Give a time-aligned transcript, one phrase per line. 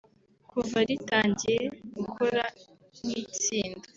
[0.49, 1.63] Kuva ritangiye
[1.95, 2.43] gukora
[3.03, 3.87] nk’itsinda